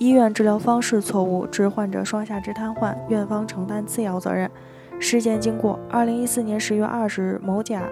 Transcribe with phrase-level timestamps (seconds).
[0.00, 4.50] 医院治疗方式错误致患者双下肢瘫痪，院方承担次要责任。
[4.98, 7.82] 事件经过：二零一四年十月二十日，某甲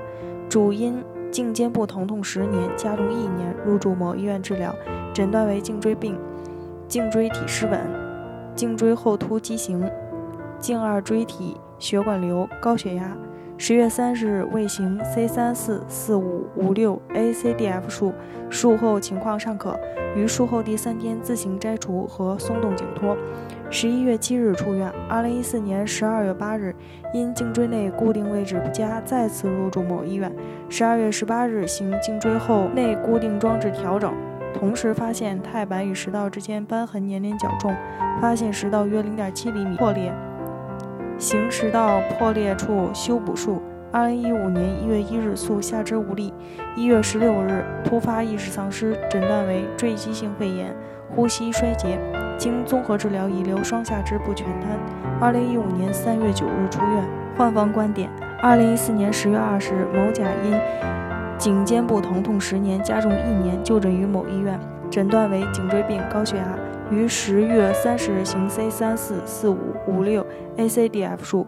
[0.48, 4.74] 主因颈肩部疼痛十年，加重一年，入住某医院治疗，
[5.12, 6.18] 诊断为颈椎病、
[6.88, 7.78] 颈椎体失稳、
[8.54, 9.86] 颈椎后凸畸形、
[10.58, 13.14] 颈二椎体血管瘤、高血压。
[13.60, 18.14] 十月三十日未行 C 三四四五五六 ACDF 术，
[18.48, 19.76] 术后情况尚可，
[20.14, 23.16] 于术后第三天自行摘除和松动颈托。
[23.68, 24.88] 十一月七日出院。
[25.08, 26.72] 二零一四年十二月八日，
[27.12, 30.32] 因颈椎内固定位置不佳，再次入住某医院。
[30.68, 34.14] 十二月十八日行颈椎后内固定装置调整，
[34.54, 37.74] 同时发现钛板与食道之间瘢痕粘连较重，
[38.20, 40.14] 发现食道约零点七厘米破裂。
[41.18, 43.60] 行食道破裂处修补术。
[43.90, 46.32] 二零一五年一月一日诉下肢无力，
[46.76, 50.72] 一月十六日突发意识丧失，诊断为坠积性肺炎、
[51.08, 51.98] 呼吸衰竭，
[52.36, 54.78] 经综合治疗遗留双下肢部全瘫。
[55.20, 57.04] 二零一五年三月九日出院。
[57.36, 58.10] 患方观点：
[58.42, 60.52] 二零一四年十月二十日，某甲因
[61.38, 64.58] 颈肩部疼痛十年，加重一年，就诊于某医院，
[64.90, 66.44] 诊断为颈椎病、高血压。
[66.90, 70.24] 于十月三十日行 C 三四四五五六
[70.56, 71.46] ACDF 术，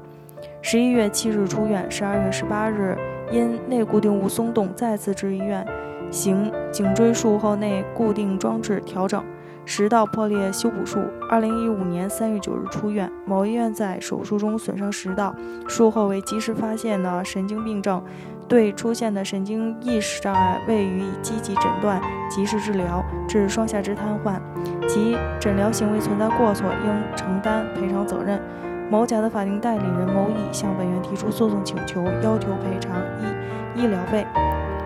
[0.61, 1.91] 十一月七日出院。
[1.91, 2.97] 十二月十八日
[3.33, 5.67] 因内固定物松动，再次至医院
[6.11, 9.25] 行颈椎术后内固定装置调整、
[9.65, 11.01] 食道破裂修补术。
[11.31, 13.11] 二零一五年三月九日出院。
[13.25, 15.35] 某医院在手术中损伤食道，
[15.67, 18.03] 术后为及时发现的神经病症。
[18.51, 24.41] 对出现的神经意识障碍未予以积极诊断、及时治疗，致双下肢瘫痪，
[24.89, 28.43] 其诊疗行为存在过错，应承担赔偿责任。
[28.91, 32.91] 某甲的法定代理人某乙向本院提出诉讼请求，要求赔偿
[33.21, 34.27] 一医疗费。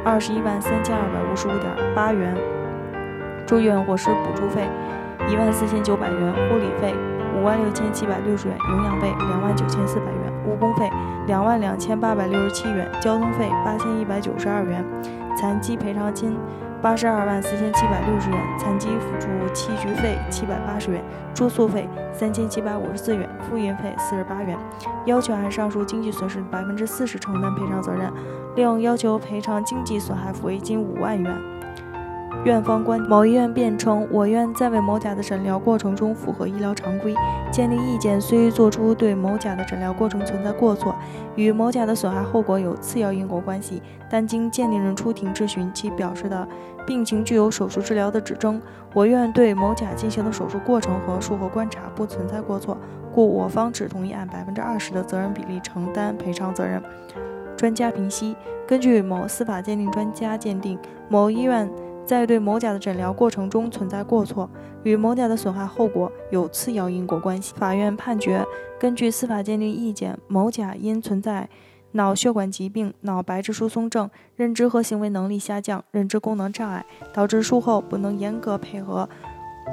[0.05, 2.37] 二十一万三千二百五十五点八元，
[3.47, 4.69] 住院伙食补助费
[5.27, 6.95] 一万四千九百元，护理费
[7.35, 10.24] 五万六千七百六十元，营养费两万九千四百元。
[10.47, 10.91] 误工费
[11.27, 14.85] 两万两千八百六十七元，交通费八千一百九十二元，
[15.37, 16.37] 残疾赔偿金
[16.83, 21.03] 八十二万四千七百六十元，残疾辅助器具费七百八十元，
[21.35, 24.57] 住宿费三千七百五十四元，复印费四十八元。
[25.07, 28.13] 要求按上述经济损失百分之四十承担赔偿责任，
[28.55, 31.54] 另要求赔偿经济损害抚慰金五万元。
[32.45, 37.15] 院方关某医院辩称，我院在为某甲的诊疗过程中符合医疗常规，
[37.51, 40.95] 鉴定意见虽作出对某甲的诊疗过程存在过错，
[41.37, 46.47] 与某甲的损害后果有次要因果关系，但经鉴定人出庭质询，其表示的
[46.87, 48.61] 病情具有手术治疗的指征，
[48.93, 52.77] 我院对某甲进行的手术过程和术后观察不存在过错，
[53.11, 56.83] 故我方只同意按百分之二十的责任比例承担赔偿责任。
[57.57, 58.37] 专家评析：
[58.69, 60.79] 根据某司法鉴定专家鉴定，
[61.09, 61.67] 某医院。
[62.07, 64.49] 在对某甲的诊疗过程中存在过错，
[64.83, 67.55] 与某甲的损害后果有次要因果关系。
[67.57, 68.45] 法院判决，
[68.79, 71.49] 根据司法鉴定意见，某甲因存在
[71.93, 79.09] 脑血管疾病、脑白质疏松症、认知和行为能力下降、认知功能障碍，导致术后不能严格配合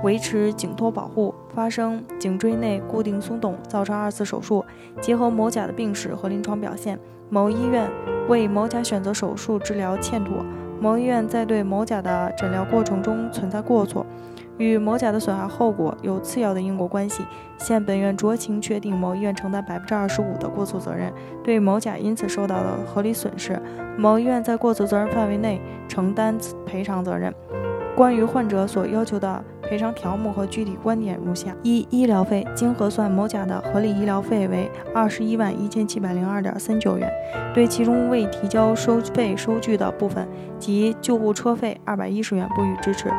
[0.03, 4.63] 维持颈托保护，发生颈椎内固定松动，造成二次手术。
[5.01, 6.97] 结合某甲的病史和临床表现，
[7.29, 7.91] 某医院
[8.29, 10.45] 为某甲选择手术治疗欠妥。
[10.81, 14.03] 某医院在对某甲的诊疗过程中存在过错，
[14.57, 17.23] 与某甲的损害后果有次要的因果关系，
[17.59, 23.61] 现本院酌情确定某医院承担百分之二十五的过错责任，对某甲因此受到的合理损失，
[23.95, 27.31] 某医院在过错责任范围内承担赔偿责任。
[27.95, 37.11] 关于患者所要求的赔偿条目和具体观点如下：一、医疗费经核算，某甲的合理医疗费为二十一万一千七百零二点三九元，
[37.53, 43.09] 对其中未提交收费收据的部分及救护车费二百一十元不予支持。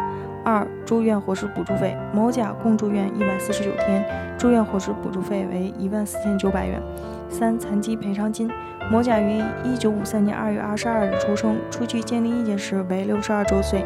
[0.45, 4.05] 二、住院伙食补助费，某甲共住院一百四十九天，
[4.37, 6.83] 住院伙食补助费为一万四千九百元。
[7.33, 8.49] 三、残疾赔偿金，
[8.91, 13.83] 某甲于一九五三年二月二十二日出生，出具鉴定意见时为六十二周岁，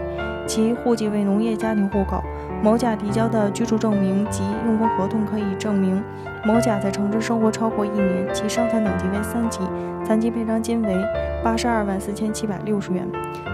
[0.46, 2.22] 其户籍为农业家庭户口。
[2.62, 6.02] 某甲提交的居住证明及用工合同可以证明
[6.44, 9.60] 某甲在城镇生活超过一年，其伤残等级为三级，
[10.04, 10.96] 残疾赔偿金为
[11.44, 13.06] 八十二万四千七百六十元。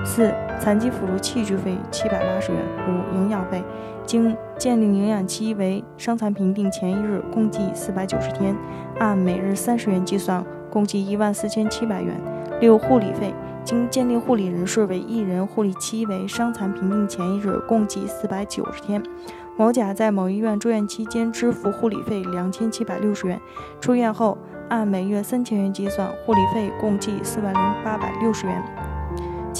[0.04, 2.60] 四、残疾辅助器具费七百八十元。
[2.88, 3.62] 五、营养费，
[4.06, 8.56] 经鉴定营养期为伤残评定前一日，共计四百九十天，
[9.00, 12.14] 按每日三十元计算，共计一万四千七百元。
[12.60, 13.34] 六、护理费。
[13.64, 19.02] 经鉴定护理人数为一人，护理期为伤残评定前一日，共计四百九十天。
[19.56, 23.40] 某甲在某医院住院期间支付护理费两千七百六十元，
[23.80, 24.38] 出院后
[24.68, 28.62] 按每月三千元计算，护理费共计四万零八百六十元。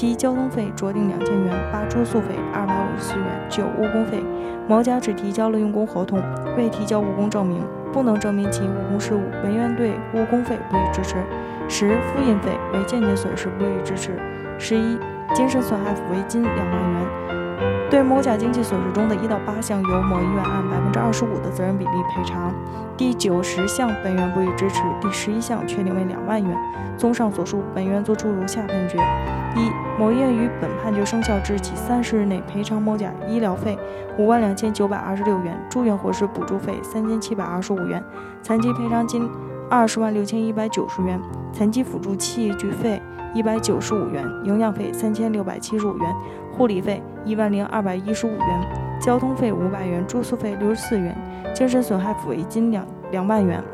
[0.03, 3.25] 七交通费酌定两千元，八住宿费二百五十四元。
[3.49, 4.21] 九、误工费，
[4.67, 6.21] 某甲只提交了用工合同，
[6.57, 7.63] 未提交误工证明，
[7.93, 11.15] 不能证明其误工事务，本院对误工费不予支持。
[11.69, 14.19] 十、复印费为间接损失，不予支持。
[14.59, 14.99] 十一、
[15.37, 22.53] 精神损害抚慰金两万元，对某甲经济损失中的一到八项，由某医院按百分之二十五的责任比例赔偿。
[22.97, 24.83] 第九十项，本院不予支持。
[25.01, 26.59] 第十一项，确定为两万元。
[26.99, 28.99] 综上所述，本院作出如下判决：
[29.57, 33.79] 一、某医院于本判决生效之日起三十日内赔偿某甲医疗费
[34.19, 38.03] 五万两千九百二十六元，住院伙食补助费三千七百二十五元，
[38.43, 39.29] 残疾赔偿金
[39.71, 41.21] 二十万六千一百九十元，
[41.53, 43.01] 残疾辅助器具费。
[43.35, 46.15] 一百九十五元，营养费三千六百七十五元，
[46.55, 51.17] 护理费一万零二百一十五元，交通费五百元，住宿费六十四元，
[51.55, 53.65] 精神损害抚慰金两两万元。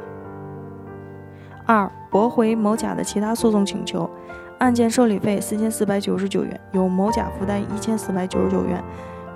[1.69, 4.09] 二、驳回某甲的其他诉讼请求，
[4.57, 8.83] 案件受理费四千四百九十九元，由某甲负担一千四百九十九元，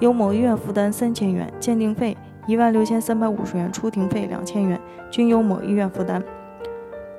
[0.00, 4.80] 由某医院负担三千元，鉴定费一万六千三百五十元，出庭费两千元，
[5.10, 6.24] 均由某医院负担。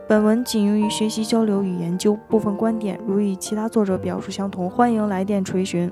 [0.08, 5.92] 本文仅用于学习交流与研究，部分观点如与其他作者表述相同，欢迎来电垂询。